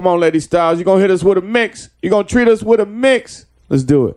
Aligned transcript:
Come 0.00 0.12
on, 0.12 0.20
Lady 0.20 0.38
Styles. 0.38 0.78
You're 0.78 0.84
gonna 0.84 1.00
hit 1.00 1.10
us 1.10 1.24
with 1.24 1.38
a 1.38 1.40
mix. 1.40 1.88
You're 2.00 2.10
gonna 2.10 2.22
treat 2.22 2.46
us 2.46 2.62
with 2.62 2.78
a 2.78 2.86
mix. 2.86 3.46
Let's 3.68 3.82
do 3.82 4.06
it. 4.06 4.14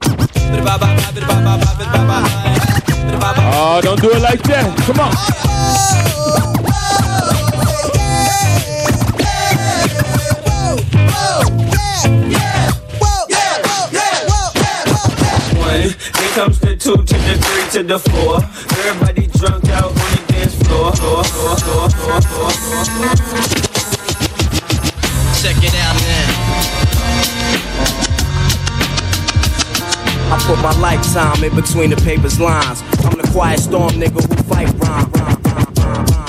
Oh, 3.54 3.79
don't 3.81 3.99
do 3.99 4.12
it 4.12 4.21
like 4.21 4.44
that. 4.44 4.78
Come 4.86 4.99
on. 4.99 5.12
Comes 16.36 16.59
the 16.59 16.75
two 16.77 16.95
to 16.95 17.04
the 17.04 17.38
three 17.41 17.70
to 17.71 17.84
the 17.84 18.00
four. 18.00 18.38
Everybody 18.86 19.27
drunk 19.36 19.68
out 19.70 19.89
on 19.89 19.95
the 19.95 20.21
dance 20.32 20.55
floor. 20.63 20.93
floor, 20.93 21.23
floor, 21.25 21.89
floor, 21.89 23.61
my 30.61 30.77
lifetime 30.79 31.43
in 31.43 31.55
between 31.55 31.89
the 31.89 31.95
paper's 31.97 32.39
lines. 32.39 32.81
I'm 33.03 33.17
the 33.17 33.27
quiet 33.31 33.59
storm 33.59 33.91
nigga 33.93 34.21
who 34.21 34.43
fight 34.43 34.70
rhyme. 34.79 35.11
Move, 35.11 36.20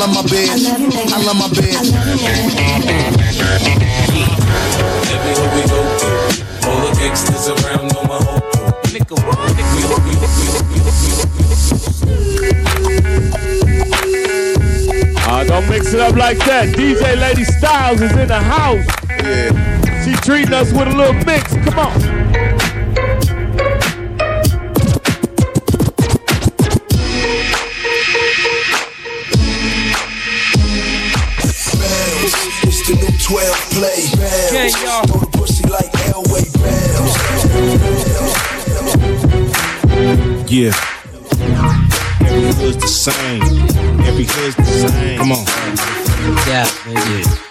love 0.00 0.14
my 0.14 0.22
bitch. 0.22 0.64
I 1.12 1.20
love 1.26 1.36
my 1.36 1.48
bitch. 1.48 1.92
Everywhere 5.12 5.50
we 5.54 5.62
go, 5.68 5.80
all 6.66 6.80
the 6.88 6.92
gangsters 6.98 7.48
around 7.48 7.92
know 7.92 8.02
my 8.04 8.16
whole 8.24 8.40
crew. 8.40 8.72
Nigga, 8.96 9.16
what? 9.26 9.36
Nigga, 9.56 9.74
we, 9.76 9.82
we, 10.08 10.20
Uh, 15.22 15.44
don't 15.44 15.68
mix 15.68 15.92
it 15.92 16.00
up 16.00 16.16
like 16.16 16.38
that. 16.38 16.74
DJ 16.74 17.20
Lady 17.20 17.44
Styles 17.44 18.00
is 18.00 18.12
in 18.12 18.28
the 18.28 18.40
house. 18.40 18.86
Yeah. 19.10 19.52
She 20.02 20.12
treating 20.22 20.54
us 20.54 20.72
with 20.72 20.88
a 20.88 20.96
little 20.96 21.12
mix. 21.26 21.52
Come 21.68 21.78
on. 21.78 22.39
New 33.68 33.70
12 33.70 33.70
play. 33.70 34.00
Gang, 34.52 34.70
y'all. 34.82 35.04
Throw 35.06 35.20
the 35.20 35.26
pussy 35.36 35.66
like 35.68 35.90
Elway 36.08 36.46
bells. 36.62 37.16
Yeah. 40.50 40.72
Every 42.26 42.52
hood's 42.52 42.76
the 42.78 42.88
same. 42.88 43.42
Every 44.06 44.24
hood's 44.24 44.56
the 44.56 44.88
same. 44.88 45.18
Come 45.18 45.32
on. 45.32 45.44
Yeah, 46.46 46.66
Yeah. 46.86 47.50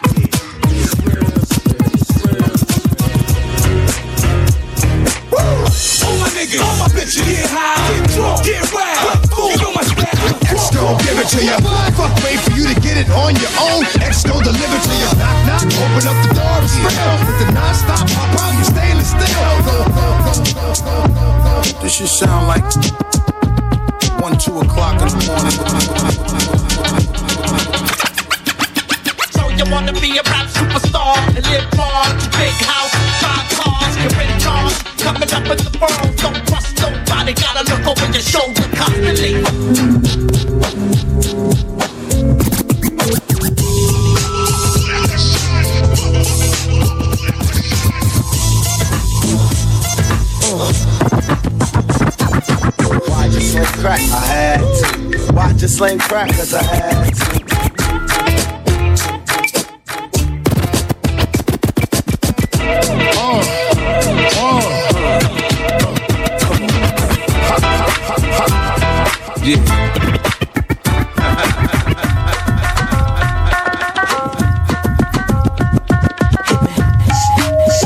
All 5.30 6.18
my 6.18 6.30
niggas, 6.34 6.62
all 6.64 6.78
my 6.80 6.88
bitches, 6.90 7.26
get 7.28 7.46
high, 7.50 8.00
get 8.00 8.10
drunk, 8.16 8.46
get 8.46 8.64
wild. 8.74 9.20
You 9.38 9.58
know 9.62 9.72
my 9.76 9.84
style. 9.84 10.40
X 10.50 10.72
gon' 10.74 10.98
give 11.04 11.20
it 11.20 11.28
to 11.30 11.40
ya. 11.46 11.58
Fuck, 11.94 12.16
wait 12.24 12.40
for 12.40 12.52
you 12.58 12.66
to 12.68 12.74
get 12.74 12.79
it 13.00 13.10
on 13.16 13.36
your 13.40 13.50
own. 13.60 13.84
X 14.04 14.24
gon' 14.24 14.44
deliver 14.44 14.80
to 14.80 14.94
ya. 15.00 15.10
Knock, 15.16 15.38
knock, 15.48 15.64
open 15.64 16.04
up 16.08 16.18
the 16.28 16.32
door 16.36 16.60
and 16.60 16.70
spill. 16.70 17.16
With 17.26 17.40
the 17.40 17.48
non-stop 17.56 18.04
pop 18.12 18.36
out, 18.40 18.54
you 18.60 18.66
stainless 18.68 19.10
steel. 19.16 19.56
Go, 19.64 19.88
go, 19.96 20.08
go, 20.28 20.34
go, 20.54 20.74
go, 20.84 21.28
go. 21.46 21.80
This 21.82 21.94
should 21.96 22.12
sound 22.12 22.48
like 22.48 22.64
one, 24.20 24.38
two 24.38 24.60
o'clock 24.60 25.00
in 25.02 25.08
the 25.08 25.20
morning. 25.32 25.56
So 29.32 29.48
you 29.50 29.66
wanna 29.72 29.94
be 29.94 30.18
a 30.18 30.24
rap 30.24 30.48
superstar 30.52 31.16
and 31.36 31.46
live 31.48 31.68
large, 31.80 32.24
big 32.36 32.56
house, 32.68 32.96
Why 55.34 55.54
just 55.54 55.78
sling 55.78 56.00
crack? 56.00 56.30
Cause 56.30 56.54
I 56.54 56.64
had 56.64 57.14
to. 57.14 57.40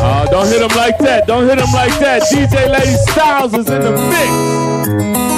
Uh, 0.05 0.25
don't 0.25 0.47
hit 0.47 0.61
him 0.61 0.75
like 0.75 0.97
that. 0.99 1.25
Don't 1.27 1.47
hit 1.47 1.57
him 1.57 1.71
like 1.73 1.97
that. 1.99 2.23
DJ 2.23 2.69
Lady 2.69 2.95
Styles 3.11 3.53
is 3.53 3.69
in 3.69 3.81
the 3.81 3.91
mix. 3.91 5.32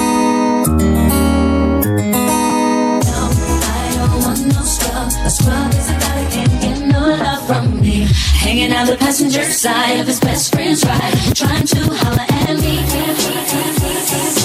Hanging 8.65 8.79
out 8.79 8.87
the 8.87 8.97
passenger 8.97 9.43
side 9.43 9.99
of 9.99 10.07
his 10.07 10.19
best 10.19 10.51
friend's 10.51 10.83
ride, 10.83 11.35
trying 11.35 11.67
to 11.67 11.81
holler 11.93 12.25
at 12.27 12.59
me. 12.59 14.44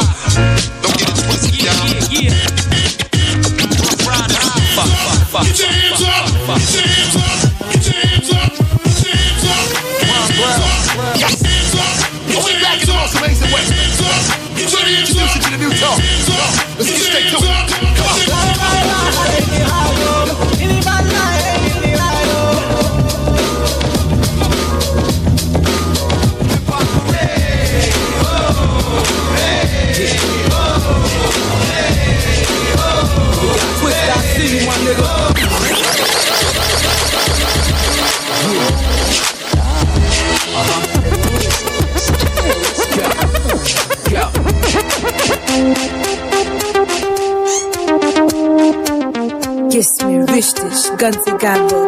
Kiss 49.71 49.97
me 50.05 50.19
richtig, 50.31 50.97
ganz 50.99 51.17
egal 51.25 51.59
wo. 51.69 51.87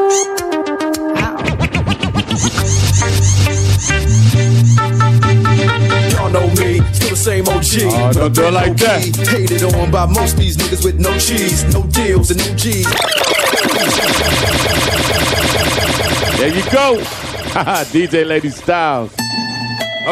Y'all 6.09 6.29
know 6.31 6.47
me, 6.59 6.81
still 6.93 7.09
the 7.09 7.15
same 7.15 7.47
OG. 7.47 7.83
Uh, 7.83 8.09
oh, 8.09 8.13
don't 8.13 8.33
do 8.33 8.45
it 8.45 8.51
like 8.51 8.75
that. 8.77 9.03
Hated 9.29 9.63
on 9.75 9.91
by 9.91 10.07
most 10.07 10.37
these 10.37 10.57
niggas 10.57 10.83
with 10.83 10.99
no 10.99 11.15
cheese, 11.19 11.63
no 11.73 11.83
deals, 11.83 12.31
and 12.31 12.39
no 12.39 12.55
G. 12.55 12.83
There 16.37 16.49
you 16.49 16.63
go. 16.71 17.24
DJ 17.93 18.25
Lady 18.25 18.49
Styles. 18.49 19.15